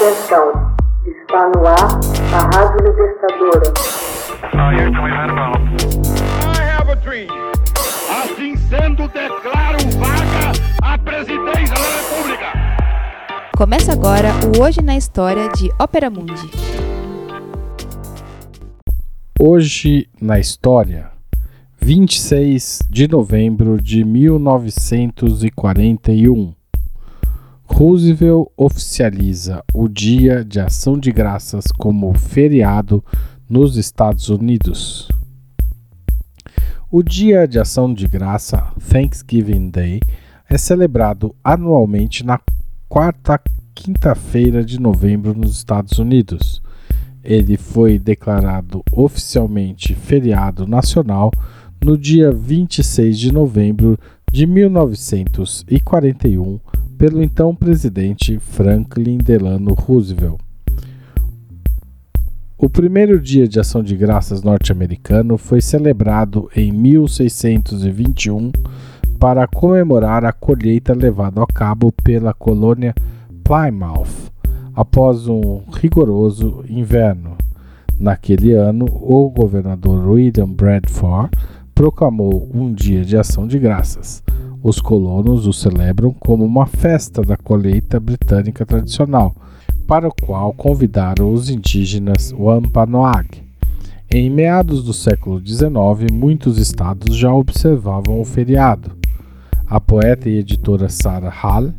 [0.00, 0.48] Atenção,
[1.04, 2.00] está no ar
[2.32, 3.68] a Rádio Libertadora.
[8.08, 10.52] Assim sendo, declaro vaga
[10.82, 12.46] a presidência da República.
[13.54, 16.50] Começa agora o Hoje na História de Ópera Mundi.
[19.38, 21.10] Hoje na História,
[21.78, 26.58] 26 de novembro de 1941.
[27.80, 33.02] Roosevelt oficializa o Dia de Ação de Graças como feriado
[33.48, 35.08] nos Estados Unidos.
[36.90, 40.00] O Dia de Ação de Graça, Thanksgiving Day,
[40.46, 42.38] é celebrado anualmente na
[42.86, 43.40] quarta
[43.74, 46.60] quinta-feira de novembro nos Estados Unidos.
[47.24, 51.32] Ele foi declarado oficialmente feriado nacional
[51.82, 53.98] no dia 26 de novembro
[54.30, 56.60] de 1941
[57.00, 60.36] pelo então presidente Franklin Delano Roosevelt.
[62.58, 68.52] O primeiro dia de ação de graças norte-americano foi celebrado em 1621
[69.18, 72.94] para comemorar a colheita levada a cabo pela colônia
[73.42, 74.30] Plymouth
[74.74, 77.34] após um rigoroso inverno.
[77.98, 81.30] Naquele ano, o governador William Bradford
[81.74, 84.22] proclamou um dia de ação de graças.
[84.62, 89.34] Os colonos o celebram como uma festa da colheita britânica tradicional,
[89.86, 93.42] para o qual convidaram os indígenas Wampanoag.
[94.10, 98.92] Em meados do século XIX, muitos estados já observavam o feriado.
[99.66, 101.72] A poeta e editora Sarah Hall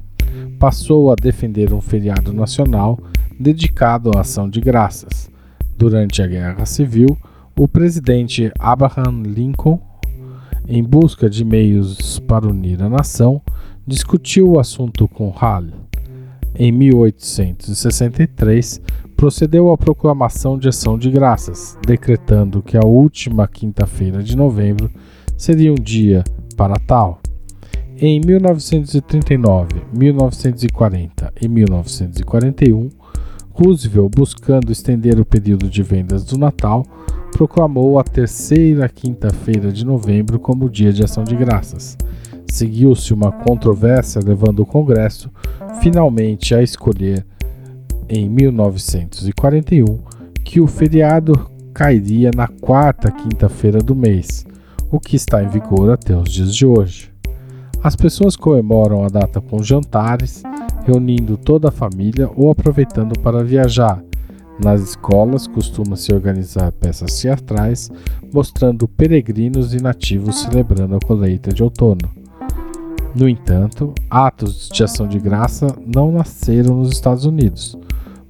[0.58, 2.98] passou a defender um feriado nacional
[3.40, 5.30] dedicado à ação de graças.
[5.78, 7.16] Durante a Guerra Civil,
[7.56, 9.80] o presidente Abraham Lincoln
[10.68, 13.42] em busca de meios para unir a nação,
[13.86, 15.66] discutiu o assunto com Hall.
[16.56, 18.82] Em 1863,
[19.16, 24.90] procedeu à proclamação de ação de graças, decretando que a última quinta-feira de novembro
[25.38, 26.24] seria um dia
[26.58, 27.22] para tal.
[27.98, 32.90] Em 1939, 1940 e 1941,
[33.52, 36.86] Roosevelt, buscando estender o período de vendas do Natal,
[37.32, 41.98] proclamou a terceira quinta-feira de novembro como Dia de Ação de Graças.
[42.48, 45.32] Seguiu-se uma controvérsia levando o Congresso
[45.82, 47.26] finalmente a escolher,
[48.08, 50.00] em 1941,
[50.44, 54.46] que o feriado cairia na quarta quinta-feira do mês,
[54.92, 57.12] o que está em vigor até os dias de hoje.
[57.82, 60.44] As pessoas comemoram a data com jantares,
[60.86, 64.04] reunindo toda a família ou aproveitando para viajar
[64.60, 67.90] nas escolas costuma-se organizar peças teatrais
[68.34, 72.10] mostrando peregrinos e nativos celebrando a colheita de outono.
[73.14, 77.78] No entanto, atos de ação de graça não nasceram nos Estados Unidos.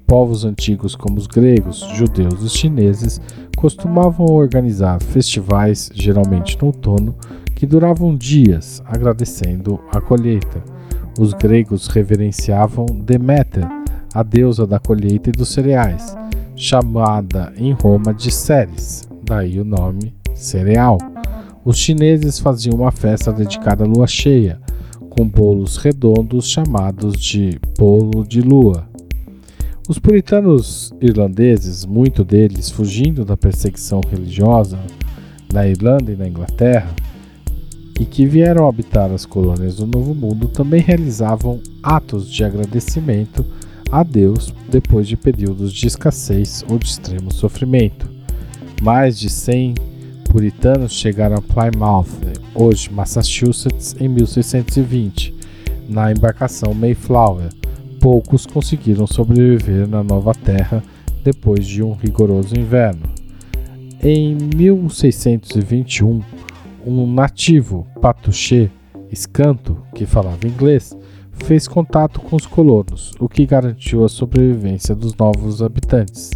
[0.07, 3.21] Povos antigos como os gregos, judeus e chineses
[3.55, 7.15] costumavam organizar festivais, geralmente no outono,
[7.55, 10.63] que duravam dias, agradecendo a colheita.
[11.19, 13.67] Os gregos reverenciavam Deméter,
[14.13, 16.15] a deusa da colheita e dos cereais,
[16.55, 20.97] chamada em Roma de Ceres, daí o nome cereal.
[21.63, 24.59] Os chineses faziam uma festa dedicada à lua cheia,
[25.09, 28.87] com bolos redondos chamados de bolo de lua.
[29.87, 34.79] Os puritanos irlandeses, muito deles fugindo da perseguição religiosa
[35.51, 36.89] na Irlanda e na Inglaterra,
[37.99, 43.45] e que vieram habitar as colônias do Novo Mundo, também realizavam atos de agradecimento
[43.91, 48.09] a Deus depois de períodos de escassez ou de extremo sofrimento.
[48.81, 49.75] Mais de 100
[50.29, 52.07] puritanos chegaram a Plymouth,
[52.55, 55.35] hoje Massachusetts, em 1620,
[55.89, 57.49] na embarcação Mayflower.
[57.99, 60.81] Poucos conseguiram sobreviver na nova terra
[61.23, 63.03] depois de um rigoroso inverno.
[64.01, 66.21] Em 1621,
[66.85, 68.71] um nativo, Patuxê,
[69.11, 70.97] escanto, que falava inglês,
[71.43, 76.31] fez contato com os colonos, o que garantiu a sobrevivência dos novos habitantes.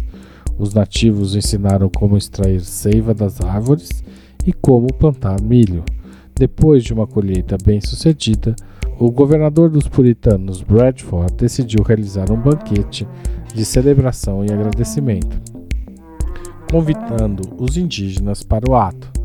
[0.58, 4.04] Os nativos ensinaram como extrair seiva das árvores
[4.46, 5.84] e como plantar milho.
[6.34, 8.54] Depois de uma colheita bem-sucedida,
[8.98, 13.06] o governador dos puritanos, Bradford, decidiu realizar um banquete
[13.54, 15.40] de celebração e agradecimento,
[16.70, 19.15] convidando os indígenas para o ato.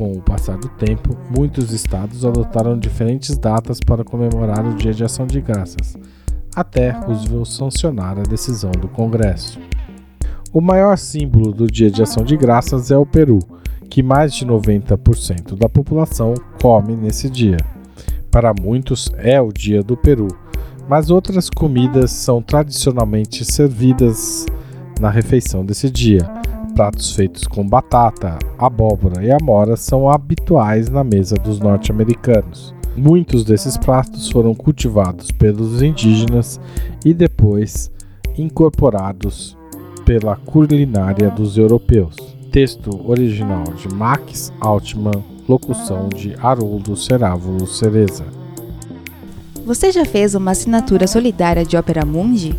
[0.00, 5.04] Com o passar do tempo, muitos estados adotaram diferentes datas para comemorar o Dia de
[5.04, 5.94] Ação de Graças,
[6.56, 9.60] até Roosevelt sancionar a decisão do Congresso.
[10.54, 13.40] O maior símbolo do Dia de Ação de Graças é o Peru,
[13.90, 16.32] que mais de 90% da população
[16.62, 17.58] come nesse dia.
[18.30, 20.28] Para muitos é o Dia do Peru,
[20.88, 24.46] mas outras comidas são tradicionalmente servidas
[24.98, 26.39] na refeição desse dia.
[26.80, 32.74] Pratos feitos com batata, abóbora e amora são habituais na mesa dos norte-americanos.
[32.96, 36.58] Muitos desses pratos foram cultivados pelos indígenas
[37.04, 37.90] e depois
[38.34, 39.58] incorporados
[40.06, 42.16] pela culinária dos europeus.
[42.50, 48.24] Texto original de Max Altman, locução de Haroldo Cerávulo Cereza.
[49.66, 52.58] Você já fez uma assinatura solidária de Opera Mundi?